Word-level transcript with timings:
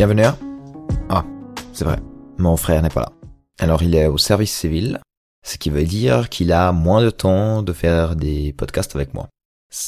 Bienvenue. 0.00 0.24
Ah, 1.10 1.26
c'est 1.74 1.84
vrai, 1.84 1.98
mon 2.38 2.56
frère 2.56 2.80
n'est 2.80 2.88
pas 2.88 3.02
là. 3.02 3.12
Alors 3.58 3.82
il 3.82 3.94
est 3.94 4.06
au 4.06 4.16
service 4.16 4.50
civil, 4.50 4.98
ce 5.44 5.58
qui 5.58 5.68
veut 5.68 5.84
dire 5.84 6.30
qu'il 6.30 6.52
a 6.52 6.72
moins 6.72 7.02
de 7.02 7.10
temps 7.10 7.62
de 7.62 7.74
faire 7.74 8.16
des 8.16 8.54
podcasts 8.54 8.96
avec 8.96 9.12
moi. 9.12 9.28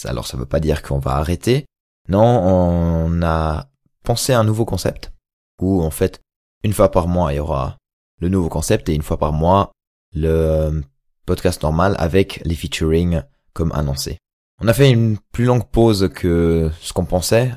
Alors 0.04 0.26
ça 0.26 0.36
veut 0.36 0.44
pas 0.44 0.60
dire 0.60 0.82
qu'on 0.82 0.98
va 0.98 1.12
arrêter. 1.12 1.64
Non, 2.10 2.20
on 2.20 3.22
a 3.22 3.70
pensé 4.04 4.34
à 4.34 4.40
un 4.40 4.44
nouveau 4.44 4.66
concept 4.66 5.14
où 5.62 5.82
en 5.82 5.90
fait 5.90 6.20
une 6.62 6.74
fois 6.74 6.90
par 6.90 7.08
mois 7.08 7.32
il 7.32 7.36
y 7.36 7.40
aura 7.40 7.78
le 8.20 8.28
nouveau 8.28 8.50
concept 8.50 8.90
et 8.90 8.94
une 8.94 9.00
fois 9.00 9.16
par 9.16 9.32
mois 9.32 9.72
le 10.14 10.82
podcast 11.24 11.62
normal 11.62 11.96
avec 11.98 12.42
les 12.44 12.54
featuring 12.54 13.22
comme 13.54 13.72
annoncé. 13.72 14.18
On 14.60 14.68
a 14.68 14.74
fait 14.74 14.90
une 14.90 15.16
plus 15.32 15.46
longue 15.46 15.66
pause 15.66 16.10
que 16.14 16.70
ce 16.82 16.92
qu'on 16.92 17.06
pensait, 17.06 17.50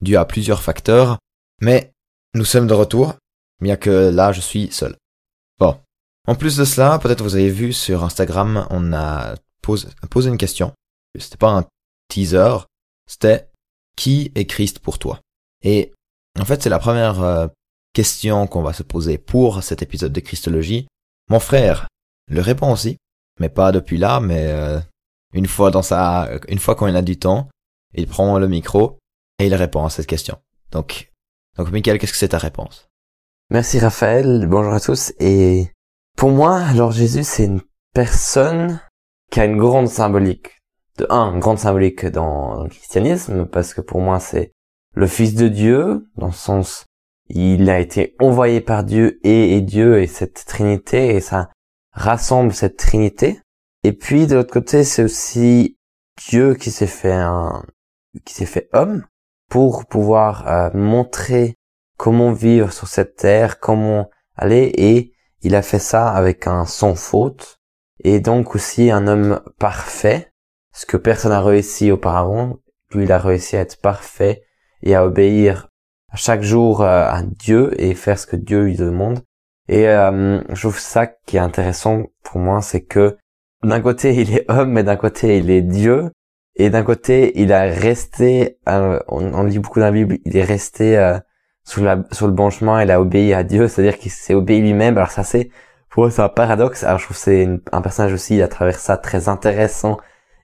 dû 0.00 0.16
à 0.16 0.24
plusieurs 0.24 0.62
facteurs, 0.62 1.18
mais 1.62 1.92
nous 2.34 2.44
sommes 2.44 2.66
de 2.66 2.74
retour, 2.74 3.14
bien 3.60 3.76
que 3.76 4.10
là 4.10 4.32
je 4.32 4.40
suis 4.40 4.70
seul. 4.72 4.96
Bon. 5.58 5.78
En 6.26 6.34
plus 6.34 6.56
de 6.56 6.64
cela, 6.64 6.98
peut-être 6.98 7.22
vous 7.22 7.36
avez 7.36 7.50
vu 7.50 7.72
sur 7.72 8.04
Instagram, 8.04 8.66
on 8.70 8.92
a 8.92 9.34
posé, 9.62 9.88
posé 10.10 10.28
une 10.28 10.38
question. 10.38 10.72
C'était 11.18 11.36
pas 11.36 11.50
un 11.50 11.64
teaser, 12.08 12.66
c'était 13.06 13.48
qui 13.96 14.32
est 14.34 14.46
Christ 14.46 14.80
pour 14.80 14.98
toi? 14.98 15.20
Et 15.62 15.92
en 16.38 16.44
fait, 16.44 16.62
c'est 16.62 16.70
la 16.70 16.78
première 16.78 17.22
euh, 17.22 17.46
question 17.92 18.46
qu'on 18.46 18.62
va 18.62 18.72
se 18.72 18.82
poser 18.82 19.18
pour 19.18 19.62
cet 19.62 19.82
épisode 19.82 20.12
de 20.12 20.20
Christologie. 20.20 20.86
Mon 21.28 21.40
frère 21.40 21.88
le 22.28 22.40
répond 22.40 22.72
aussi, 22.72 22.96
mais 23.38 23.48
pas 23.48 23.72
depuis 23.72 23.98
là, 23.98 24.20
mais 24.20 24.46
euh, 24.46 24.80
une 25.32 25.46
fois 25.46 25.70
dans 25.70 25.82
sa, 25.82 26.28
une 26.48 26.58
fois 26.58 26.76
il 26.88 26.96
a 26.96 27.02
du 27.02 27.18
temps, 27.18 27.48
il 27.94 28.06
prend 28.06 28.38
le 28.38 28.48
micro 28.48 28.98
et 29.38 29.46
il 29.46 29.54
répond 29.54 29.84
à 29.84 29.90
cette 29.90 30.06
question. 30.06 30.38
Donc, 30.70 31.11
donc 31.56 31.70
Michael, 31.70 31.98
qu'est-ce 31.98 32.12
que 32.12 32.18
c'est 32.18 32.28
ta 32.28 32.38
réponse? 32.38 32.88
Merci 33.50 33.78
Raphaël, 33.78 34.46
bonjour 34.46 34.72
à 34.72 34.80
tous. 34.80 35.12
Et 35.18 35.70
pour 36.16 36.30
moi, 36.30 36.56
alors 36.56 36.92
Jésus, 36.92 37.24
c'est 37.24 37.44
une 37.44 37.60
personne 37.94 38.80
qui 39.30 39.40
a 39.40 39.44
une 39.44 39.58
grande 39.58 39.88
symbolique. 39.88 40.58
De 40.98 41.06
un, 41.10 41.34
une 41.34 41.40
grande 41.40 41.58
symbolique 41.58 42.06
dans 42.06 42.64
le 42.64 42.68
christianisme, 42.68 43.46
parce 43.46 43.74
que 43.74 43.80
pour 43.80 44.00
moi, 44.00 44.20
c'est 44.20 44.52
le 44.94 45.06
Fils 45.06 45.34
de 45.34 45.48
Dieu, 45.48 46.08
dans 46.16 46.26
le 46.26 46.32
sens, 46.32 46.86
il 47.28 47.68
a 47.70 47.80
été 47.80 48.14
envoyé 48.20 48.60
par 48.60 48.84
Dieu 48.84 49.18
et, 49.22 49.60
Dieu 49.62 50.00
et 50.00 50.06
cette 50.06 50.44
Trinité, 50.46 51.14
et 51.14 51.20
ça 51.20 51.50
rassemble 51.92 52.52
cette 52.52 52.76
Trinité. 52.76 53.40
Et 53.84 53.92
puis 53.92 54.26
de 54.26 54.34
l'autre 54.34 54.52
côté, 54.52 54.84
c'est 54.84 55.02
aussi 55.02 55.76
Dieu 56.28 56.54
qui 56.54 56.70
s'est 56.70 56.86
fait 56.86 57.22
qui 58.24 58.34
s'est 58.34 58.46
fait 58.46 58.68
homme 58.72 59.04
pour 59.52 59.84
pouvoir 59.84 60.48
euh, 60.48 60.70
montrer 60.72 61.58
comment 61.98 62.32
vivre 62.32 62.72
sur 62.72 62.88
cette 62.88 63.16
terre, 63.16 63.60
comment 63.60 64.08
aller, 64.34 64.72
et 64.78 65.12
il 65.42 65.54
a 65.54 65.60
fait 65.60 65.78
ça 65.78 66.08
avec 66.08 66.46
un 66.46 66.64
sans 66.64 66.94
faute, 66.94 67.60
et 68.02 68.20
donc 68.20 68.54
aussi 68.54 68.90
un 68.90 69.06
homme 69.06 69.42
parfait, 69.58 70.32
ce 70.72 70.86
que 70.86 70.96
personne 70.96 71.32
n'a 71.32 71.42
réussi 71.42 71.90
auparavant. 71.90 72.60
Lui, 72.92 73.04
il 73.04 73.12
a 73.12 73.18
réussi 73.18 73.58
à 73.58 73.60
être 73.60 73.78
parfait 73.78 74.42
et 74.82 74.94
à 74.94 75.04
obéir 75.04 75.68
à 76.10 76.16
chaque 76.16 76.42
jour 76.42 76.80
euh, 76.80 77.04
à 77.06 77.22
Dieu 77.22 77.78
et 77.78 77.94
faire 77.94 78.18
ce 78.18 78.26
que 78.26 78.36
Dieu 78.36 78.62
lui 78.62 78.76
demande. 78.76 79.20
Et 79.68 79.86
euh, 79.86 80.40
je 80.48 80.60
trouve 80.62 80.78
ça 80.78 81.06
qui 81.06 81.36
est 81.36 81.40
intéressant 81.40 82.04
pour 82.22 82.40
moi, 82.40 82.62
c'est 82.62 82.84
que 82.84 83.18
d'un 83.62 83.82
côté 83.82 84.14
il 84.22 84.34
est 84.34 84.50
homme, 84.50 84.72
mais 84.72 84.82
d'un 84.82 84.96
côté 84.96 85.36
il 85.36 85.50
est 85.50 85.60
Dieu, 85.60 86.10
et 86.56 86.70
d'un 86.70 86.82
côté 86.82 87.40
il 87.40 87.52
a 87.52 87.62
resté, 87.62 88.58
euh, 88.68 88.98
on, 89.08 89.42
lit 89.44 89.58
beaucoup 89.58 89.80
dans 89.80 89.86
la 89.86 89.92
Bible, 89.92 90.18
il 90.24 90.36
est 90.36 90.44
resté 90.44 90.98
euh, 90.98 91.18
sur, 91.64 91.82
la, 91.82 92.02
sur 92.12 92.26
le 92.26 92.32
bon 92.32 92.50
chemin, 92.50 92.82
il 92.82 92.90
a 92.90 93.00
obéi 93.00 93.32
à 93.34 93.42
Dieu, 93.42 93.68
c'est-à-dire 93.68 93.98
qu'il 93.98 94.10
s'est 94.10 94.34
obéi 94.34 94.60
lui-même. 94.60 94.96
Alors 94.98 95.10
ça 95.10 95.24
c'est, 95.24 95.50
pour 95.90 96.10
c'est 96.10 96.22
un 96.22 96.28
paradoxe. 96.28 96.84
Alors 96.84 96.98
je 96.98 97.04
trouve 97.06 97.16
c'est 97.16 97.48
un 97.72 97.82
personnage 97.82 98.12
aussi 98.12 98.42
à 98.42 98.48
travers 98.48 98.78
ça 98.78 98.96
très 98.96 99.28
intéressant 99.28 99.98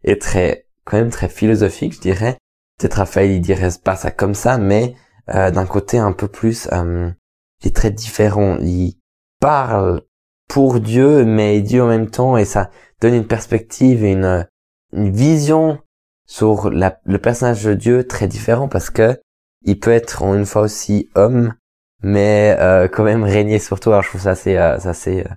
et 0.05 0.19
très 0.19 0.67
quand 0.85 0.97
même 0.97 1.11
très 1.11 1.29
philosophique, 1.29 1.95
je 1.95 2.01
dirais. 2.01 2.39
Peut-être 2.79 2.95
Raphaël 2.95 3.31
il 3.31 3.41
dirait 3.41 3.71
pas 3.85 3.97
ça 3.97 4.11
comme 4.11 4.35
ça, 4.35 4.59
mais 4.59 4.95
euh, 5.35 5.51
d'un 5.51 5.67
côté 5.67 5.99
un 5.99 6.13
peu 6.13 6.29
plus, 6.29 6.69
euh, 6.73 7.11
il 7.63 7.69
est 7.69 7.77
très 7.77 7.91
différent. 7.91 8.57
Il 8.61 8.95
parle 9.41 10.03
pour 10.49 10.81
Dieu, 10.81 11.25
mais 11.25 11.61
Dieu 11.61 11.83
en 11.83 11.89
même 11.89 12.11
temps, 12.11 12.37
et 12.39 12.47
ça 12.47 12.71
donne 13.01 13.15
une 13.15 13.27
perspective 13.27 14.05
et 14.05 14.13
une, 14.13 14.47
une 14.93 15.11
vision 15.11 15.79
sur 16.29 16.71
la, 16.71 17.01
le 17.05 17.19
personnage 17.19 17.65
de 17.65 17.75
Dieu 17.75 18.07
très 18.07 18.29
différent 18.29 18.69
parce 18.69 18.91
que 18.91 19.19
il 19.65 19.81
peut 19.81 19.91
être 19.91 20.23
en 20.23 20.35
une 20.35 20.47
fois 20.47 20.63
aussi 20.63 21.11
homme, 21.17 21.55
mais 22.03 22.57
euh, 22.61 22.87
quand 22.87 23.03
même 23.03 23.25
régner 23.25 23.59
sur 23.59 23.81
toi. 23.81 23.95
Alors, 23.95 24.03
je 24.05 24.11
trouve 24.11 24.21
ça 24.21 24.31
assez, 24.31 24.57
euh, 24.57 24.79
ça 24.79 24.95
c'est, 24.95 25.27
euh, 25.27 25.31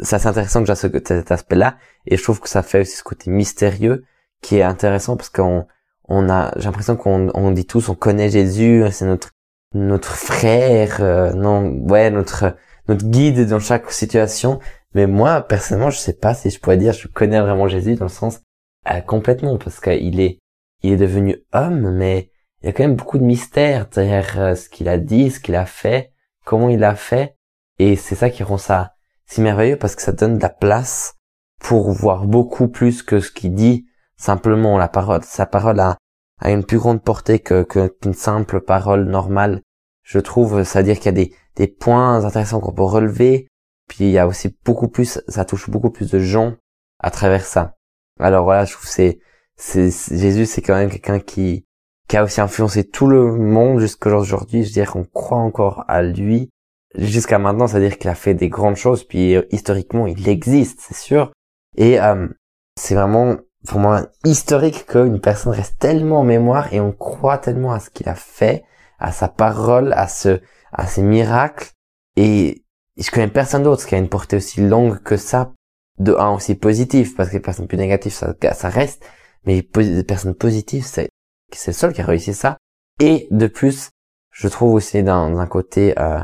ça 0.00 0.18
c'est 0.18 0.26
intéressant 0.26 0.64
j'ai 0.64 0.74
ce, 0.74 0.88
cet 0.88 1.30
aspect-là, 1.30 1.76
et 2.06 2.16
je 2.16 2.22
trouve 2.22 2.40
que 2.40 2.48
ça 2.48 2.62
fait 2.62 2.80
aussi 2.80 2.96
ce 2.96 3.04
côté 3.04 3.30
mystérieux 3.30 4.04
qui 4.42 4.56
est 4.56 4.62
intéressant 4.62 5.16
parce 5.16 5.30
qu'on 5.30 5.66
on 6.08 6.28
a, 6.28 6.52
j'ai 6.56 6.64
l'impression 6.64 6.96
qu'on 6.96 7.30
on 7.34 7.50
dit 7.52 7.66
tous, 7.66 7.88
on 7.88 7.94
connaît 7.94 8.30
Jésus, 8.30 8.84
c'est 8.90 9.06
notre 9.06 9.30
notre 9.74 10.12
frère, 10.12 10.98
euh, 11.00 11.32
non, 11.34 11.70
ouais, 11.88 12.10
notre 12.10 12.56
notre 12.88 13.04
guide 13.04 13.46
dans 13.48 13.60
chaque 13.60 13.90
situation. 13.92 14.60
Mais 14.94 15.06
moi, 15.06 15.42
personnellement, 15.42 15.90
je 15.90 15.98
sais 15.98 16.14
pas 16.14 16.32
si 16.34 16.48
je 16.50 16.58
pourrais 16.58 16.78
dire 16.78 16.94
je 16.94 17.06
connais 17.06 17.40
vraiment 17.40 17.68
Jésus 17.68 17.96
dans 17.96 18.06
le 18.06 18.10
sens 18.10 18.40
euh, 18.90 19.00
complètement 19.00 19.58
parce 19.58 19.80
qu'il 19.80 20.20
est 20.20 20.38
il 20.82 20.92
est 20.92 20.96
devenu 20.96 21.36
homme, 21.52 21.90
mais 21.90 22.30
il 22.62 22.66
y 22.66 22.68
a 22.68 22.72
quand 22.72 22.84
même 22.84 22.96
beaucoup 22.96 23.18
de 23.18 23.24
mystères 23.24 23.88
derrière 23.88 24.38
euh, 24.38 24.54
ce 24.54 24.68
qu'il 24.68 24.88
a 24.88 24.98
dit, 24.98 25.30
ce 25.30 25.40
qu'il 25.40 25.56
a 25.56 25.66
fait, 25.66 26.12
comment 26.44 26.68
il 26.68 26.84
a 26.84 26.94
fait, 26.94 27.36
et 27.78 27.96
c'est 27.96 28.14
ça 28.14 28.30
qui 28.30 28.42
rend 28.42 28.58
ça 28.58 28.94
si 29.26 29.40
merveilleux 29.40 29.76
parce 29.76 29.94
que 29.94 30.02
ça 30.02 30.12
donne 30.12 30.38
de 30.38 30.42
la 30.42 30.48
place 30.48 31.14
pour 31.60 31.90
voir 31.92 32.26
beaucoup 32.26 32.68
plus 32.68 33.02
que 33.02 33.20
ce 33.20 33.30
qu'il 33.30 33.54
dit 33.54 33.86
simplement 34.16 34.78
la 34.78 34.88
parole. 34.88 35.22
Sa 35.22 35.46
parole 35.46 35.80
a, 35.80 35.96
a 36.40 36.50
une 36.50 36.64
plus 36.64 36.78
grande 36.78 37.02
portée 37.02 37.40
que 37.40 37.62
qu'une 37.62 38.14
simple 38.14 38.60
parole 38.60 39.04
normale. 39.04 39.62
Je 40.02 40.18
trouve, 40.18 40.62
c'est-à-dire 40.64 40.96
qu'il 40.96 41.06
y 41.06 41.08
a 41.08 41.12
des, 41.12 41.34
des 41.56 41.66
points 41.66 42.24
intéressants 42.24 42.60
qu'on 42.60 42.72
peut 42.72 42.82
relever, 42.82 43.48
puis 43.88 44.06
il 44.06 44.10
y 44.10 44.18
a 44.18 44.26
aussi 44.26 44.56
beaucoup 44.64 44.88
plus, 44.88 45.20
ça 45.28 45.44
touche 45.44 45.68
beaucoup 45.68 45.90
plus 45.90 46.10
de 46.10 46.18
gens 46.18 46.54
à 47.00 47.10
travers 47.10 47.44
ça. 47.44 47.77
Alors 48.18 48.44
voilà, 48.44 48.64
je 48.64 48.72
trouve 48.72 48.88
c'est, 48.88 49.20
c'est, 49.56 49.90
Jésus, 49.90 50.46
c'est 50.46 50.62
quand 50.62 50.74
même 50.74 50.90
quelqu'un 50.90 51.20
qui, 51.20 51.66
qui 52.08 52.16
a 52.16 52.24
aussi 52.24 52.40
influencé 52.40 52.84
tout 52.84 53.06
le 53.06 53.36
monde 53.36 53.80
jusqu'à 53.80 54.14
aujourd'hui. 54.16 54.62
Je 54.62 54.68
veux 54.68 54.74
dire 54.74 54.92
qu'on 54.92 55.04
croit 55.04 55.38
encore 55.38 55.84
à 55.88 56.02
lui 56.02 56.50
jusqu'à 56.94 57.38
maintenant, 57.38 57.66
c'est-à-dire 57.66 57.98
qu'il 57.98 58.10
a 58.10 58.14
fait 58.14 58.34
des 58.34 58.48
grandes 58.48 58.76
choses, 58.76 59.04
puis 59.04 59.36
euh, 59.36 59.42
historiquement, 59.50 60.06
il 60.06 60.28
existe, 60.28 60.80
c'est 60.80 60.96
sûr. 60.96 61.32
Et 61.76 62.00
euh, 62.00 62.28
c'est 62.76 62.94
vraiment 62.94 63.36
pour 63.66 63.80
moi 63.80 64.06
historique 64.24 64.86
qu'une 64.86 65.20
personne 65.20 65.52
reste 65.52 65.78
tellement 65.78 66.20
en 66.20 66.24
mémoire 66.24 66.72
et 66.72 66.80
on 66.80 66.92
croit 66.92 67.38
tellement 67.38 67.72
à 67.72 67.80
ce 67.80 67.90
qu'il 67.90 68.08
a 68.08 68.14
fait, 68.14 68.64
à 68.98 69.12
sa 69.12 69.28
parole, 69.28 69.92
à 69.92 70.08
ce, 70.08 70.40
à 70.72 70.86
ses 70.86 71.02
miracles. 71.02 71.70
Et 72.16 72.64
je 72.96 73.10
connais 73.10 73.28
personne 73.28 73.62
d'autre 73.62 73.86
qui 73.86 73.94
a 73.94 73.98
une 73.98 74.08
portée 74.08 74.36
aussi 74.36 74.66
longue 74.66 75.02
que 75.02 75.16
ça, 75.16 75.52
de 75.98 76.14
un 76.14 76.30
aussi 76.34 76.54
positif, 76.54 77.16
parce 77.16 77.28
que 77.28 77.34
les 77.34 77.40
personnes 77.40 77.66
plus 77.66 77.78
négatives, 77.78 78.12
ça, 78.12 78.34
ça 78.54 78.68
reste, 78.68 79.04
mais 79.44 79.66
les 79.76 80.04
personnes 80.04 80.34
positives, 80.34 80.84
c'est, 80.84 81.08
c'est 81.52 81.70
le 81.70 81.76
seul 81.76 81.92
qui 81.92 82.00
a 82.00 82.06
réussi 82.06 82.34
ça. 82.34 82.58
Et 83.00 83.28
de 83.30 83.46
plus, 83.46 83.90
je 84.30 84.48
trouve 84.48 84.74
aussi 84.74 85.02
dans 85.02 85.38
un 85.38 85.46
côté 85.46 85.98
euh, 85.98 86.22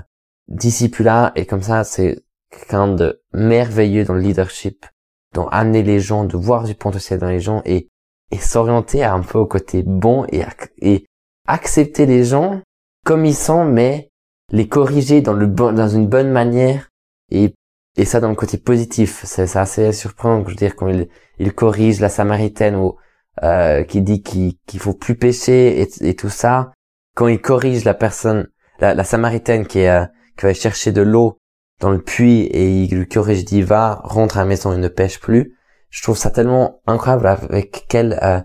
et 0.48 1.46
comme 1.46 1.62
ça, 1.62 1.84
c'est 1.84 2.22
quelqu'un 2.50 2.88
de 2.88 3.20
merveilleux 3.32 4.04
dans 4.04 4.14
le 4.14 4.20
leadership, 4.20 4.86
dans 5.32 5.48
amener 5.48 5.82
les 5.82 6.00
gens, 6.00 6.24
de 6.24 6.36
voir 6.36 6.64
du 6.64 6.74
potentiel 6.74 7.18
dans 7.18 7.28
les 7.28 7.40
gens 7.40 7.62
et, 7.64 7.88
et 8.30 8.38
s'orienter 8.38 9.04
un 9.04 9.20
peu 9.20 9.38
au 9.38 9.46
côté 9.46 9.82
bon 9.82 10.26
et, 10.30 10.42
et 10.78 11.06
accepter 11.46 12.06
les 12.06 12.24
gens 12.24 12.60
comme 13.04 13.24
ils 13.24 13.34
sont, 13.34 13.64
mais 13.64 14.10
les 14.50 14.68
corriger 14.68 15.20
dans 15.20 15.32
le 15.32 15.46
bon, 15.46 15.72
dans 15.72 15.88
une 15.88 16.06
bonne 16.06 16.30
manière 16.30 16.90
et 17.30 17.54
et 17.96 18.04
ça 18.04 18.20
dans 18.20 18.28
le 18.28 18.34
côté 18.34 18.58
positif. 18.58 19.22
C'est 19.24 19.56
assez 19.56 19.92
surprenant, 19.92 20.42
je 20.44 20.50
veux 20.50 20.56
dire, 20.56 20.76
quand 20.76 20.88
il, 20.88 21.08
il 21.38 21.52
corrige 21.52 22.00
la 22.00 22.08
Samaritaine 22.08 22.76
ou 22.76 22.96
euh, 23.42 23.82
qui 23.82 24.00
dit 24.00 24.22
qu'il 24.22 24.54
qu'il 24.66 24.80
faut 24.80 24.94
plus 24.94 25.16
pécher 25.16 25.80
et, 26.00 26.14
tout 26.14 26.28
ça. 26.28 26.72
Quand 27.16 27.28
il 27.28 27.40
corrige 27.40 27.84
la 27.84 27.94
personne, 27.94 28.48
la, 28.80 29.04
Samaritaine 29.04 29.66
qui 29.66 29.86
euh, 29.86 30.04
qui 30.36 30.46
va 30.46 30.54
chercher 30.54 30.92
de 30.92 31.02
l'eau 31.02 31.38
dans 31.80 31.90
le 31.90 32.02
puits 32.02 32.42
et 32.42 32.84
il 32.84 32.96
lui 32.96 33.08
corrige, 33.08 33.44
dit 33.44 33.62
va, 33.62 34.00
rentre 34.04 34.38
à 34.38 34.40
la 34.40 34.46
maison 34.46 34.72
et 34.72 34.78
ne 34.78 34.88
pêche 34.88 35.20
plus. 35.20 35.56
Je 35.90 36.02
trouve 36.02 36.16
ça 36.16 36.30
tellement 36.30 36.80
incroyable 36.86 37.26
avec 37.26 37.86
quelle 37.88 38.18
euh, 38.22 38.40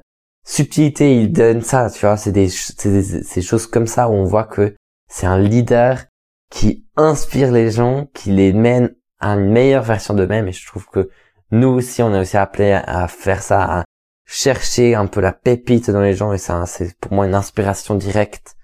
subtilité 0.45 1.15
il 1.15 1.31
donne 1.31 1.61
ça. 1.61 1.89
Tu 1.89 2.05
vois, 2.05 2.17
c'est 2.17 2.31
des, 2.31 2.49
des, 2.83 3.21
des 3.21 3.41
choses 3.41 3.67
comme 3.67 3.87
ça 3.87 4.09
où 4.09 4.13
on 4.13 4.25
voit 4.25 4.43
que 4.45 4.75
c'est 5.07 5.25
un 5.25 5.39
leader 5.39 6.05
qui 6.51 6.87
inspire 6.95 7.51
les 7.51 7.71
gens, 7.71 8.07
qui 8.13 8.31
les 8.31 8.53
mène 8.53 8.95
à 9.19 9.33
une 9.33 9.51
meilleure 9.51 9.83
version 9.83 10.13
d'eux-mêmes. 10.13 10.47
Et 10.47 10.51
je 10.51 10.65
trouve 10.65 10.87
que 10.87 11.09
nous 11.51 11.69
aussi, 11.69 12.01
on 12.01 12.13
est 12.13 12.19
aussi 12.19 12.37
appelé 12.37 12.71
à 12.71 13.07
faire 13.07 13.41
ça, 13.41 13.79
à 13.79 13.83
chercher 14.25 14.95
un 14.95 15.07
peu 15.07 15.21
la 15.21 15.33
pépite 15.33 15.89
dans 15.89 16.01
les 16.01 16.13
gens. 16.13 16.33
Et 16.33 16.37
ça, 16.37 16.65
c'est 16.65 16.97
pour 16.99 17.13
moi 17.13 17.25
une 17.25 17.35
inspiration 17.35 17.95
directe 17.95 18.55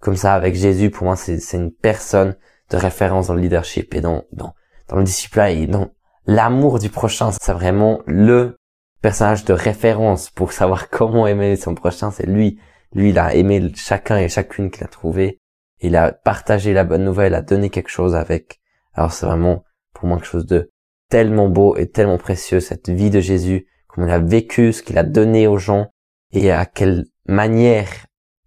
comme 0.00 0.16
ça 0.16 0.34
avec 0.34 0.54
Jésus. 0.54 0.90
Pour 0.90 1.04
moi, 1.04 1.16
c'est 1.16 1.38
une 1.52 1.72
personne 1.72 2.36
de 2.70 2.76
référence 2.76 3.28
dans 3.28 3.34
le 3.34 3.40
leadership 3.40 3.94
et 3.94 4.00
dans 4.00 4.24
dans 4.32 4.54
dans 4.88 4.96
le 4.96 5.04
disciple 5.04 5.40
et 5.40 5.66
dans 5.66 5.90
l'amour 6.26 6.78
du 6.78 6.90
prochain. 6.90 7.30
C'est 7.32 7.52
vraiment 7.52 8.00
le 8.06 8.56
personnage 9.00 9.44
de 9.44 9.52
référence 9.52 10.30
pour 10.30 10.52
savoir 10.52 10.90
comment 10.90 11.26
aimer 11.26 11.56
son 11.56 11.74
prochain. 11.74 12.10
C'est 12.10 12.26
lui. 12.26 12.58
Lui, 12.94 13.10
il 13.10 13.18
a 13.18 13.34
aimé 13.34 13.72
chacun 13.74 14.18
et 14.18 14.28
chacune 14.28 14.70
qu'il 14.70 14.84
a 14.84 14.88
trouvé. 14.88 15.40
Il 15.80 15.96
a 15.96 16.12
partagé 16.12 16.72
la 16.72 16.84
bonne 16.84 17.04
nouvelle, 17.04 17.34
a 17.34 17.42
donné 17.42 17.70
quelque 17.70 17.88
chose 17.88 18.14
avec. 18.14 18.60
Alors 18.94 19.12
c'est 19.12 19.26
vraiment 19.26 19.64
pour 20.02 20.08
moi 20.08 20.18
quelque 20.18 20.26
chose 20.26 20.46
de 20.46 20.68
tellement 21.10 21.48
beau 21.48 21.76
et 21.76 21.88
tellement 21.88 22.18
précieux, 22.18 22.58
cette 22.58 22.90
vie 22.90 23.08
de 23.08 23.20
Jésus, 23.20 23.68
comment 23.86 24.08
il 24.08 24.12
a 24.12 24.18
vécu, 24.18 24.72
ce 24.72 24.82
qu'il 24.82 24.98
a 24.98 25.04
donné 25.04 25.46
aux 25.46 25.58
gens 25.58 25.92
et 26.32 26.50
à 26.50 26.66
quelle 26.66 27.04
manière 27.24 27.88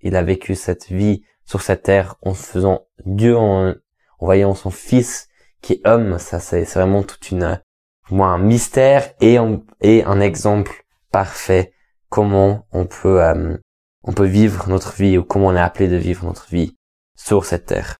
il 0.02 0.18
a 0.18 0.22
vécu 0.22 0.54
cette 0.54 0.90
vie 0.90 1.24
sur 1.46 1.62
cette 1.62 1.84
terre 1.84 2.18
en 2.24 2.34
faisant 2.34 2.88
Dieu 3.06 3.38
en, 3.38 3.74
voyant 4.20 4.54
son 4.54 4.70
fils 4.70 5.30
qui 5.62 5.74
est 5.74 5.88
homme. 5.88 6.20
Ça, 6.20 6.42
c'est 6.42 6.66
vraiment 6.66 7.04
toute 7.04 7.32
une, 7.32 7.62
moi, 8.10 8.28
un 8.28 8.38
mystère 8.38 9.14
et 9.22 9.38
un, 9.38 9.62
et 9.80 10.04
un 10.04 10.20
exemple 10.20 10.84
parfait 11.10 11.72
comment 12.10 12.68
on 12.74 12.86
peut, 12.86 13.24
euh, 13.24 13.56
on 14.04 14.12
peut 14.12 14.26
vivre 14.26 14.68
notre 14.68 14.94
vie 14.94 15.18
ou 15.18 15.24
comment 15.24 15.48
on 15.48 15.56
est 15.56 15.60
appelé 15.62 15.88
de 15.88 15.96
vivre 15.96 16.26
notre 16.26 16.50
vie 16.50 16.76
sur 17.16 17.46
cette 17.46 17.68
terre. 17.68 17.96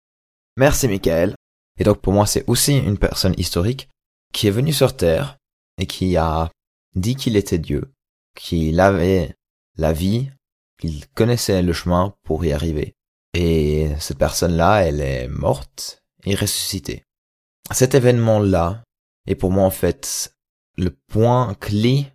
Merci 0.58 0.90
Michael. 0.90 1.36
Et 1.80 1.84
donc 1.84 2.02
pour 2.02 2.14
moi 2.14 2.26
c'est 2.26 2.48
aussi 2.48 2.78
une 2.78 2.98
personne 2.98 3.36
historique 3.38 3.90
qui 4.34 4.48
est 4.48 4.52
venu 4.52 4.74
sur 4.74 4.96
Terre 4.96 5.38
et 5.78 5.86
qui 5.86 6.18
a 6.18 6.50
dit 6.96 7.16
qu'il 7.16 7.36
était 7.36 7.58
Dieu, 7.58 7.94
qu'il 8.36 8.80
avait 8.80 9.36
la 9.78 9.94
vie, 9.94 10.30
qu'il 10.80 11.08
connaissait 11.10 11.62
le 11.62 11.74
chemin 11.74 12.14
pour 12.24 12.46
y 12.46 12.52
arriver. 12.52 12.96
Et 13.34 13.90
cette 14.00 14.18
personne-là, 14.18 14.84
elle 14.86 15.02
est 15.02 15.28
morte 15.28 16.04
et 16.24 16.36
ressuscitée. 16.36 17.04
Cet 17.72 17.96
événement-là 17.96 18.84
est 19.28 19.36
pour 19.36 19.52
moi 19.52 19.66
en 19.66 19.72
fait 19.72 20.34
le 20.78 20.92
point 21.08 21.54
clé 21.56 22.08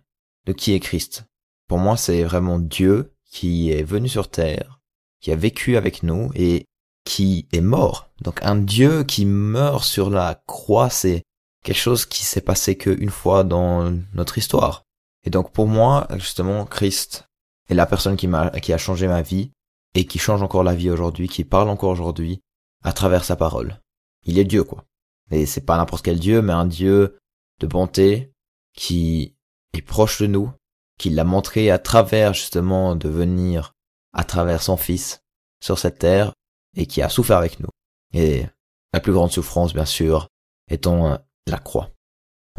de 0.45 0.53
qui 0.53 0.73
est 0.73 0.79
Christ. 0.79 1.25
Pour 1.67 1.77
moi, 1.77 1.97
c'est 1.97 2.23
vraiment 2.23 2.59
Dieu 2.59 3.13
qui 3.31 3.71
est 3.71 3.83
venu 3.83 4.09
sur 4.09 4.29
terre, 4.29 4.79
qui 5.21 5.31
a 5.31 5.35
vécu 5.35 5.77
avec 5.77 6.03
nous 6.03 6.31
et 6.35 6.65
qui 7.03 7.47
est 7.51 7.61
mort. 7.61 8.09
Donc 8.21 8.39
un 8.43 8.55
Dieu 8.55 9.03
qui 9.03 9.25
meurt 9.25 9.83
sur 9.83 10.09
la 10.09 10.41
croix, 10.45 10.89
c'est 10.89 11.23
quelque 11.63 11.77
chose 11.77 12.05
qui 12.05 12.23
s'est 12.23 12.41
passé 12.41 12.77
qu'une 12.77 13.09
fois 13.09 13.43
dans 13.43 13.91
notre 14.13 14.37
histoire. 14.37 14.83
Et 15.23 15.29
donc 15.29 15.51
pour 15.51 15.67
moi, 15.67 16.07
justement, 16.15 16.65
Christ 16.65 17.27
est 17.69 17.75
la 17.75 17.85
personne 17.85 18.17
qui 18.17 18.27
m'a, 18.27 18.49
qui 18.49 18.73
a 18.73 18.77
changé 18.77 19.07
ma 19.07 19.21
vie 19.21 19.51
et 19.93 20.05
qui 20.05 20.19
change 20.19 20.41
encore 20.41 20.63
la 20.63 20.75
vie 20.75 20.89
aujourd'hui, 20.89 21.27
qui 21.27 21.43
parle 21.43 21.69
encore 21.69 21.91
aujourd'hui 21.91 22.41
à 22.83 22.93
travers 22.93 23.23
sa 23.23 23.35
parole. 23.35 23.79
Il 24.23 24.39
est 24.39 24.45
Dieu, 24.45 24.63
quoi. 24.63 24.85
Et 25.31 25.45
c'est 25.45 25.65
pas 25.65 25.77
n'importe 25.77 26.03
quel 26.03 26.19
Dieu, 26.19 26.41
mais 26.41 26.53
un 26.53 26.65
Dieu 26.65 27.17
de 27.59 27.67
bonté 27.67 28.33
qui 28.73 29.35
est 29.73 29.81
proche 29.81 30.21
de 30.21 30.27
nous, 30.27 30.51
qui 30.97 31.09
l'a 31.09 31.23
montré 31.23 31.71
à 31.71 31.79
travers 31.79 32.33
justement 32.33 32.95
de 32.95 33.09
venir 33.09 33.73
à 34.13 34.23
travers 34.23 34.61
son 34.61 34.77
fils 34.77 35.21
sur 35.61 35.79
cette 35.79 35.99
terre 35.99 36.33
et 36.75 36.85
qui 36.85 37.01
a 37.01 37.09
souffert 37.09 37.37
avec 37.37 37.59
nous. 37.59 37.69
Et 38.13 38.45
la 38.93 38.99
plus 38.99 39.13
grande 39.13 39.31
souffrance, 39.31 39.73
bien 39.73 39.85
sûr, 39.85 40.27
étant 40.69 41.17
la 41.47 41.57
croix. 41.57 41.91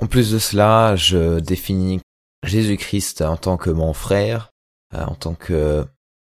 En 0.00 0.06
plus 0.06 0.32
de 0.32 0.38
cela, 0.38 0.96
je 0.96 1.38
définis 1.40 2.00
Jésus-Christ 2.44 3.22
en 3.22 3.36
tant 3.36 3.56
que 3.56 3.70
mon 3.70 3.92
frère, 3.92 4.50
euh, 4.94 5.04
en 5.04 5.14
tant 5.14 5.34
que 5.34 5.86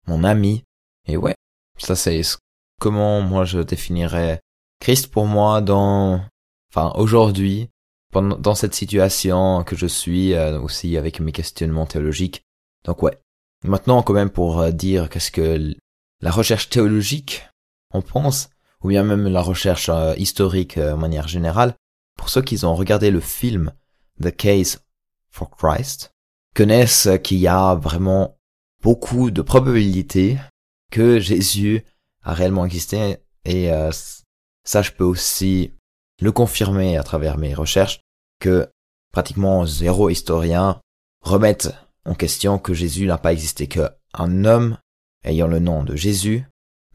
mon 0.07 0.25
ami. 0.25 0.65
Et 1.07 1.17
ouais, 1.17 1.35
ça 1.79 1.97
c'est 1.97 2.21
comment 2.81 3.21
moi 3.21 3.45
je 3.45 3.61
définirais 3.61 4.41
Christ 4.81 5.09
pour 5.09 5.27
moi 5.27 5.61
dans, 5.61 6.23
enfin 6.73 6.93
aujourd'hui, 6.97 7.69
dans 8.13 8.55
cette 8.55 8.75
situation 8.75 9.63
que 9.65 9.77
je 9.77 9.87
suis 9.87 10.35
euh, 10.35 10.61
aussi 10.61 10.97
avec 10.97 11.21
mes 11.21 11.33
questionnements 11.33 11.87
théologiques. 11.87 12.43
Donc 12.85 13.03
ouais. 13.03 13.19
Maintenant 13.65 14.03
quand 14.03 14.15
même 14.15 14.31
pour 14.31 14.61
euh, 14.61 14.71
dire 14.71 15.09
qu'est-ce 15.11 15.33
que 15.33 15.75
la 16.21 16.31
recherche 16.31 16.71
théologique 16.71 17.49
on 17.93 18.03
pense, 18.03 18.51
ou 18.83 18.89
bien 18.89 19.03
même 19.03 19.29
la 19.29 19.43
recherche 19.43 19.91
historique 20.17 20.79
de 20.79 20.95
manière 20.95 21.29
générale, 21.29 21.75
pour 22.17 22.29
ceux 22.29 22.43
qui 22.43 22.65
ont 22.65 22.75
regardé 22.75 23.11
le 23.11 23.21
film 23.21 23.73
The 24.23 24.35
Case 24.35 24.81
for 25.31 25.51
Christ, 25.51 26.13
connaissent 26.55 27.09
qu'il 27.23 27.39
y 27.39 27.49
a 27.49 27.75
vraiment 27.75 28.37
beaucoup 28.83 29.31
de 29.31 29.43
probabilités 29.43 30.39
que 30.91 31.19
Jésus 31.19 31.85
a 32.23 32.35
réellement 32.35 32.67
existé 32.67 33.19
et 33.45 33.73
euh, 33.73 33.91
ça 34.65 34.83
je 34.83 34.93
peux 34.93 35.05
aussi 35.05 35.73
le 36.21 36.33
confirmer 36.33 36.97
à 36.97 37.03
travers 37.03 37.39
mes 37.39 37.55
recherches 37.55 38.01
que 38.41 38.69
pratiquement 39.13 39.67
zéro 39.67 40.11
historien 40.11 40.81
remettent 41.23 41.75
en 42.05 42.15
question 42.15 42.59
que 42.59 42.75
Jésus 42.75 43.07
n'a 43.07 43.19
pas 43.19 43.33
existé, 43.33 43.67
que 43.67 43.89
un 44.15 44.45
homme 44.45 44.79
ayant 45.25 45.47
le 45.47 45.59
nom 45.59 45.85
de 45.85 45.95
Jésus 45.95 46.45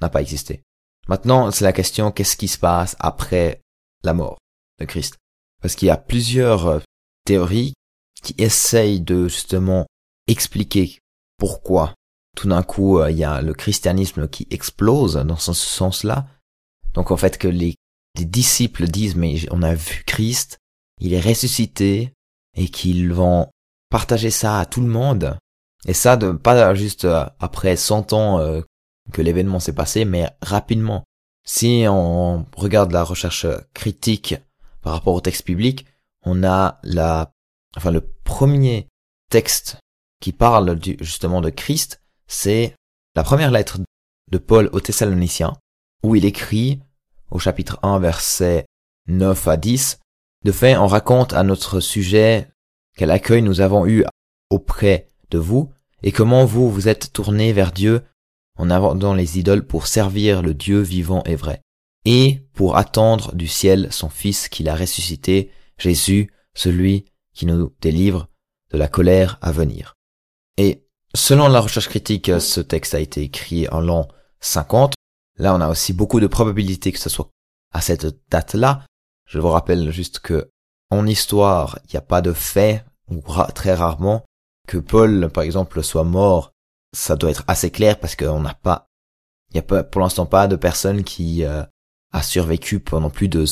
n'a 0.02 0.10
pas 0.10 0.22
existé. 0.22 0.64
Maintenant, 1.08 1.52
c'est 1.52 1.66
la 1.66 1.74
question 1.74 2.12
qu'est-ce 2.12 2.38
qui 2.38 2.48
se 2.48 2.58
passe 2.58 2.96
après 3.00 3.62
la 4.04 4.14
mort 4.14 4.38
de 4.80 4.86
Christ? 4.86 5.18
Parce 5.62 5.76
qu'il 5.76 5.88
y 5.88 5.92
a 5.92 5.98
plusieurs 5.98 6.68
euh, 6.68 6.80
théories 7.26 7.74
qui 8.22 8.36
essayent 8.38 9.02
de 9.02 9.28
justement 9.28 9.86
expliquer 10.28 11.00
pourquoi 11.38 11.94
tout 12.36 12.48
d'un 12.48 12.64
coup 12.64 13.00
euh, 13.00 13.12
il 13.12 13.18
y 13.18 13.24
a 13.24 13.42
le 13.42 13.54
christianisme 13.54 14.28
qui 14.28 14.48
explose 14.50 15.16
dans 15.16 15.38
ce 15.38 15.54
sens-là. 15.54 16.28
Donc 16.94 17.12
en 17.12 17.18
fait 17.18 17.38
que 17.38 17.48
les, 17.48 17.76
disciples 18.16 18.88
disent 18.88 19.16
mais 19.16 19.36
on 19.52 19.64
a 19.64 19.74
vu 19.74 20.04
Christ, 20.06 20.60
il 21.02 21.14
est 21.14 21.20
ressuscité 21.20 22.14
et 22.56 22.70
qu'ils 22.70 23.12
vont 23.12 23.50
partager 23.90 24.30
ça 24.30 24.60
à 24.60 24.66
tout 24.66 24.82
le 24.82 24.88
monde. 24.88 25.38
Et 25.88 25.94
ça 25.94 26.18
pas 26.18 26.76
juste 26.76 27.06
euh, 27.06 27.26
après 27.40 27.76
100 27.76 28.14
ans 28.14 28.62
que 29.12 29.22
l'événement 29.22 29.60
s'est 29.60 29.74
passé, 29.74 30.06
mais 30.06 30.30
rapidement. 30.42 31.04
Si 31.46 31.86
on 31.88 32.46
regarde 32.56 32.92
la 32.92 33.04
recherche 33.04 33.46
critique 33.74 34.36
par 34.82 34.94
rapport 34.94 35.14
au 35.14 35.22
texte 35.22 35.46
biblique, 35.46 35.86
on 36.26 36.44
a 36.44 36.80
la, 36.84 37.32
enfin 37.76 37.92
le 37.92 38.02
premier 38.24 38.88
texte 39.30 39.78
qui 40.22 40.32
parle 40.32 40.76
du, 40.76 40.96
justement 41.02 41.42
de 41.42 41.50
Christ, 41.50 42.02
c'est 42.28 42.76
la 43.16 43.24
première 43.24 43.52
lettre 43.52 43.80
de 44.32 44.38
Paul 44.38 44.70
aux 44.72 44.80
Thessaloniciens, 44.80 45.58
où 46.02 46.16
il 46.16 46.24
écrit 46.26 46.82
au 47.30 47.40
chapitre 47.40 47.78
1 47.84 48.00
verset 48.00 48.66
9 49.08 49.48
à 49.48 49.58
10, 49.58 50.00
de 50.46 50.52
fait 50.52 50.78
on 50.78 50.88
raconte 50.88 51.34
à 51.34 51.44
notre 51.44 51.80
sujet 51.82 52.48
quel 52.96 53.12
accueil 53.12 53.42
nous 53.42 53.60
avons 53.60 53.86
eu 53.86 54.06
auprès 54.50 55.08
de 55.30 55.40
vous, 55.40 55.74
et 56.04 56.12
comment 56.12 56.46
vous 56.46 56.72
vous 56.72 56.88
êtes 56.88 57.12
tournés 57.12 57.54
vers 57.54 57.72
Dieu 57.72 58.04
en 58.58 58.70
abandonnant 58.70 59.14
les 59.14 59.40
idoles 59.40 59.66
pour 59.66 59.88
servir 59.88 60.42
le 60.42 60.54
Dieu 60.54 60.82
vivant 60.82 61.24
et 61.26 61.36
vrai 61.36 61.62
et 62.06 62.46
pour 62.54 62.78
attendre 62.78 63.34
du 63.36 63.48
ciel 63.48 63.88
son 63.92 64.10
Fils 64.10 64.50
qu'il 64.50 64.70
a 64.70 64.76
ressuscité, 64.76 65.52
Jésus, 65.78 66.32
celui 66.54 67.06
qui 67.34 67.46
nous 67.46 67.74
délivre 67.82 68.28
de 68.72 68.78
la 68.78 68.88
colère 68.88 69.38
à 69.42 69.52
venir. 69.52 69.96
Et 70.58 70.86
selon 71.16 71.48
la 71.48 71.60
recherche 71.60 71.88
critique, 71.88 72.32
ce 72.40 72.62
texte 72.62 72.94
a 72.94 73.00
été 73.00 73.22
écrit 73.22 73.68
en 73.70 73.80
l'an 73.80 74.08
50. 74.42 74.94
Là, 75.38 75.56
on 75.56 75.62
a 75.62 75.70
aussi 75.70 75.94
beaucoup 75.94 76.20
de 76.20 76.28
probabilités 76.28 76.92
que 76.92 77.00
ce 77.00 77.10
soit 77.10 77.30
à 77.74 77.82
cette 77.82 78.30
date-là. 78.30 78.86
Je 79.28 79.40
vous 79.40 79.50
rappelle 79.50 79.92
juste 79.92 80.20
que 80.20 80.50
en 80.92 81.08
histoire, 81.08 81.80
il 81.86 81.92
n'y 81.94 81.98
a 81.98 82.02
pas 82.02 82.22
de 82.22 82.34
fait, 82.34 82.86
ou 83.10 83.24
très 83.56 83.74
rarement, 83.74 84.24
que 84.68 84.78
Paul, 84.78 85.30
par 85.34 85.44
exemple, 85.44 85.82
soit 85.82 86.04
mort. 86.04 86.52
Ça 86.96 87.16
doit 87.16 87.32
être 87.32 87.44
assez 87.48 87.72
clair 87.72 88.00
parce 88.00 88.16
qu'on 88.16 88.42
n'a 88.42 88.54
pas, 88.54 88.88
il 89.52 89.56
n'y 89.56 89.60
a 89.60 89.64
pas, 89.64 89.84
pour 89.84 90.02
l'instant 90.02 90.26
pas 90.26 90.48
de 90.48 90.56
personnes 90.56 91.04
qui 91.04 91.44
euh, 91.44 91.64
a 92.12 92.22
survécu 92.22 92.80
pendant 92.80 93.10
plus 93.10 93.28
de, 93.28 93.46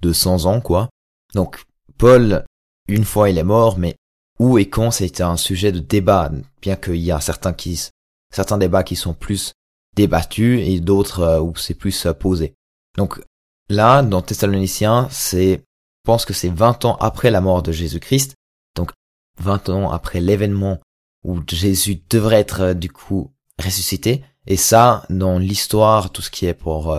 de 0.00 0.12
100 0.12 0.46
ans, 0.46 0.60
quoi. 0.60 0.88
Donc, 1.34 1.64
Paul, 1.98 2.44
une 2.88 3.04
fois 3.04 3.30
il 3.30 3.38
est 3.38 3.44
mort, 3.44 3.78
mais 3.78 3.96
où 4.38 4.58
et 4.58 4.68
quand 4.68 4.90
c'était 4.90 5.22
un 5.22 5.36
sujet 5.36 5.72
de 5.72 5.78
débat, 5.78 6.30
bien 6.60 6.76
qu'il 6.76 6.96
y 6.96 7.12
a 7.12 7.20
certains 7.20 7.52
qui, 7.52 7.88
certains 8.34 8.58
débats 8.58 8.82
qui 8.82 8.96
sont 8.96 9.14
plus 9.14 9.52
débattus 9.94 10.60
et 10.66 10.80
d'autres 10.80 11.20
euh, 11.20 11.40
où 11.40 11.54
c'est 11.56 11.74
plus 11.74 12.06
euh, 12.06 12.12
posé. 12.12 12.54
Donc, 12.96 13.20
là, 13.68 14.02
dans 14.02 14.22
Thessaloniciens, 14.22 15.08
c'est, 15.10 15.62
pense 16.04 16.24
que 16.24 16.32
c'est 16.34 16.48
20 16.48 16.84
ans 16.84 16.96
après 16.96 17.30
la 17.30 17.40
mort 17.40 17.62
de 17.62 17.72
Jésus-Christ, 17.72 18.34
donc 18.74 18.92
20 19.38 19.68
ans 19.68 19.90
après 19.90 20.20
l'événement 20.20 20.80
où 21.24 21.40
Jésus 21.48 22.02
devrait 22.10 22.40
être 22.40 22.60
euh, 22.60 22.74
du 22.74 22.90
coup 22.90 23.32
ressuscité. 23.62 24.24
Et 24.46 24.56
ça, 24.56 25.04
dans 25.10 25.38
l'histoire, 25.38 26.10
tout 26.10 26.22
ce 26.22 26.30
qui 26.30 26.46
est 26.46 26.54
pour 26.54 26.96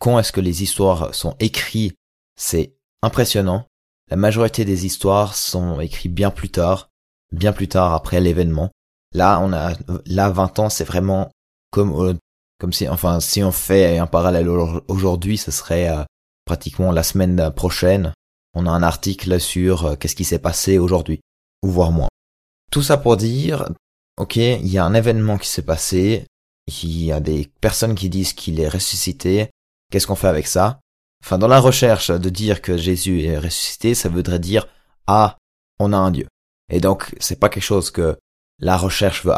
quand 0.00 0.18
est-ce 0.18 0.32
que 0.32 0.40
les 0.40 0.62
histoires 0.62 1.14
sont 1.14 1.36
écrites, 1.38 1.96
c'est 2.36 2.74
impressionnant. 3.02 3.66
La 4.10 4.16
majorité 4.16 4.64
des 4.64 4.84
histoires 4.84 5.34
sont 5.34 5.80
écrites 5.80 6.12
bien 6.12 6.30
plus 6.30 6.50
tard, 6.50 6.90
bien 7.32 7.52
plus 7.52 7.68
tard 7.68 7.94
après 7.94 8.20
l'événement. 8.20 8.70
Là, 9.12 9.40
on 9.40 9.52
a, 9.52 9.74
là, 10.06 10.30
20 10.30 10.58
ans, 10.58 10.68
c'est 10.68 10.84
vraiment 10.84 11.30
comme 11.70 12.18
Comme 12.60 12.72
si, 12.72 12.88
enfin, 12.88 13.20
si 13.20 13.42
on 13.42 13.52
fait 13.52 13.98
un 13.98 14.06
parallèle 14.06 14.48
aujourd'hui, 14.48 15.38
ce 15.38 15.50
serait 15.50 15.88
euh, 15.88 16.04
pratiquement 16.44 16.92
la 16.92 17.02
semaine 17.02 17.50
prochaine. 17.50 18.12
On 18.54 18.66
a 18.66 18.70
un 18.70 18.82
article 18.82 19.40
sur 19.40 19.86
euh, 19.86 19.96
qu'est-ce 19.96 20.14
qui 20.14 20.24
s'est 20.24 20.38
passé 20.38 20.78
aujourd'hui, 20.78 21.20
ou 21.62 21.70
voire 21.70 21.90
moins. 21.90 22.08
Tout 22.74 22.82
ça 22.82 22.96
pour 22.96 23.16
dire, 23.16 23.68
ok, 24.16 24.34
il 24.34 24.66
y 24.66 24.78
a 24.78 24.84
un 24.84 24.94
événement 24.94 25.38
qui 25.38 25.48
s'est 25.48 25.62
passé, 25.62 26.26
il 26.66 27.04
y 27.04 27.12
a 27.12 27.20
des 27.20 27.48
personnes 27.60 27.94
qui 27.94 28.10
disent 28.10 28.32
qu'il 28.32 28.58
est 28.58 28.68
ressuscité, 28.68 29.48
qu'est-ce 29.92 30.08
qu'on 30.08 30.16
fait 30.16 30.26
avec 30.26 30.48
ça? 30.48 30.80
Enfin, 31.22 31.38
dans 31.38 31.46
la 31.46 31.60
recherche 31.60 32.10
de 32.10 32.28
dire 32.30 32.62
que 32.62 32.76
Jésus 32.76 33.22
est 33.22 33.38
ressuscité, 33.38 33.94
ça 33.94 34.08
voudrait 34.08 34.40
dire, 34.40 34.66
ah, 35.06 35.36
on 35.78 35.92
a 35.92 35.96
un 35.96 36.10
Dieu. 36.10 36.26
Et 36.68 36.80
donc, 36.80 37.14
c'est 37.20 37.38
pas 37.38 37.48
quelque 37.48 37.62
chose 37.62 37.92
que 37.92 38.18
la 38.58 38.76
recherche 38.76 39.24
veut 39.24 39.34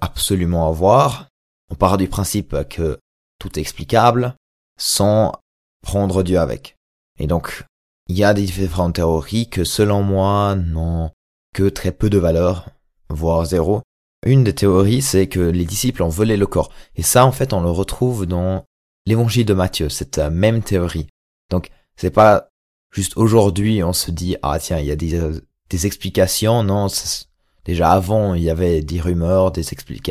absolument 0.00 0.66
avoir. 0.66 1.28
On 1.70 1.74
part 1.74 1.98
du 1.98 2.08
principe 2.08 2.56
que 2.70 2.98
tout 3.38 3.58
est 3.58 3.60
explicable 3.60 4.34
sans 4.80 5.34
prendre 5.82 6.22
Dieu 6.22 6.40
avec. 6.40 6.74
Et 7.18 7.26
donc, 7.26 7.66
il 8.06 8.16
y 8.16 8.24
a 8.24 8.32
des 8.32 8.46
différentes 8.46 8.94
théories 8.94 9.50
que, 9.50 9.64
selon 9.64 10.02
moi, 10.02 10.54
n'ont 10.54 11.10
que 11.54 11.68
très 11.68 11.92
peu 11.92 12.08
de 12.08 12.16
valeur, 12.16 12.70
voire 13.10 13.44
zéro. 13.44 13.82
Une 14.26 14.44
des 14.44 14.54
théories, 14.54 15.02
c'est 15.02 15.28
que 15.28 15.40
les 15.40 15.64
disciples 15.64 16.02
ont 16.02 16.08
volé 16.08 16.36
le 16.36 16.46
corps. 16.46 16.72
Et 16.96 17.02
ça, 17.02 17.24
en 17.24 17.32
fait, 17.32 17.52
on 17.52 17.60
le 17.60 17.70
retrouve 17.70 18.26
dans 18.26 18.64
l'évangile 19.06 19.46
de 19.46 19.54
Matthieu, 19.54 19.88
cette 19.88 20.18
même 20.18 20.62
théorie. 20.62 21.06
Donc, 21.50 21.70
c'est 21.96 22.10
pas 22.10 22.48
juste 22.92 23.16
aujourd'hui, 23.16 23.82
on 23.82 23.92
se 23.92 24.10
dit, 24.10 24.36
ah 24.42 24.58
tiens, 24.58 24.78
il 24.78 24.86
y 24.86 24.90
a 24.90 24.96
des, 24.96 25.20
des 25.70 25.86
explications. 25.86 26.62
Non, 26.62 26.88
déjà 27.64 27.92
avant, 27.92 28.34
il 28.34 28.42
y 28.42 28.50
avait 28.50 28.82
des 28.82 29.00
rumeurs, 29.00 29.52
des, 29.52 29.64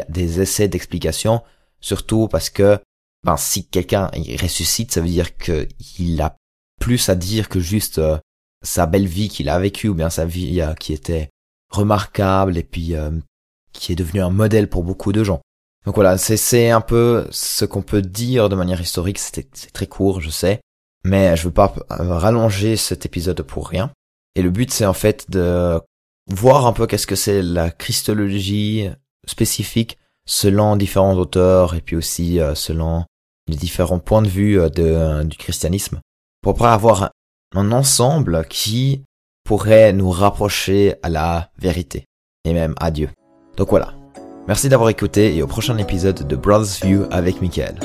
des 0.09 0.41
essais 0.41 0.67
d'explication, 0.67 1.41
surtout 1.81 2.27
parce 2.27 2.49
que 2.49 2.79
ben, 3.23 3.37
si 3.37 3.67
quelqu'un 3.67 4.09
ressuscite, 4.41 4.93
ça 4.93 5.01
veut 5.01 5.07
dire 5.07 5.35
qu'il 5.37 6.21
a 6.21 6.37
plus 6.79 7.09
à 7.09 7.15
dire 7.15 7.49
que 7.49 7.59
juste 7.59 7.97
euh, 7.97 8.17
sa 8.63 8.85
belle 8.85 9.07
vie 9.07 9.29
qu'il 9.29 9.49
a 9.49 9.59
vécue 9.59 9.89
ou 9.89 9.93
bien 9.93 10.09
sa 10.09 10.25
vie 10.25 10.61
euh, 10.61 10.73
qui 10.75 10.93
était 10.93 11.29
remarquable 11.69 12.57
et 12.57 12.63
puis 12.63 12.95
euh, 12.95 13.11
qui 13.73 13.91
est 13.91 13.95
devenu 13.95 14.21
un 14.21 14.29
modèle 14.29 14.69
pour 14.69 14.83
beaucoup 14.83 15.13
de 15.13 15.23
gens. 15.23 15.41
Donc 15.85 15.95
voilà, 15.95 16.17
c'est 16.17 16.69
un 16.69 16.81
peu 16.81 17.27
ce 17.31 17.63
qu'on 17.65 17.81
peut 17.81 18.01
dire 18.01 18.49
de 18.49 18.55
manière 18.55 18.81
historique. 18.81 19.19
C'est 19.19 19.71
très 19.71 19.87
court, 19.87 20.19
je 20.19 20.29
sais, 20.29 20.59
mais 21.05 21.37
je 21.37 21.45
veux 21.45 21.53
pas 21.53 21.73
rallonger 21.89 22.75
cet 22.75 23.05
épisode 23.05 23.41
pour 23.41 23.69
rien. 23.69 23.91
Et 24.35 24.41
le 24.41 24.49
but, 24.49 24.71
c'est 24.71 24.85
en 24.85 24.93
fait 24.93 25.31
de 25.31 25.79
voir 26.29 26.65
un 26.65 26.73
peu 26.73 26.87
qu'est-ce 26.87 27.07
que 27.07 27.15
c'est 27.15 27.41
la 27.41 27.71
christologie 27.71 28.89
spécifique 29.25 29.97
selon 30.25 30.75
différents 30.75 31.15
auteurs 31.15 31.73
et 31.73 31.81
puis 31.81 31.95
aussi 31.95 32.39
euh, 32.39 32.53
selon 32.53 33.05
les 33.47 33.55
différents 33.55 33.99
points 33.99 34.21
de 34.21 34.27
vue 34.27 34.59
euh, 34.59 34.69
de, 34.69 35.23
du 35.23 35.37
christianisme 35.37 36.01
pour 36.41 36.53
pouvoir 36.53 36.73
avoir 36.73 37.11
un 37.55 37.71
ensemble 37.71 38.45
qui 38.49 39.03
pourrait 39.47 39.93
nous 39.93 40.09
rapprocher 40.09 40.95
à 41.03 41.09
la 41.09 41.51
vérité 41.57 42.03
et 42.43 42.53
même 42.53 42.75
à 42.81 42.91
Dieu. 42.91 43.09
Donc 43.55 43.69
voilà. 43.69 43.93
Merci 44.47 44.67
d'avoir 44.67 44.89
écouté 44.89 45.35
et 45.35 45.41
au 45.41 45.47
prochain 45.47 45.77
épisode 45.77 46.27
de 46.27 46.35
Brothers 46.35 46.85
View 46.85 47.05
avec 47.11 47.41
Michael. 47.41 47.79